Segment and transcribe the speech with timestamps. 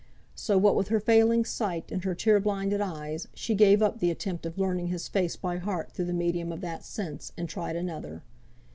[0.33, 4.09] So what with her failing sight, and her tear blinded eyes, she gave up the
[4.09, 7.75] attempt of learning his face by heart through the medium of that sense, and tried
[7.75, 8.23] another.